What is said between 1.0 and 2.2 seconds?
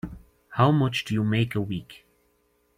do you make a week?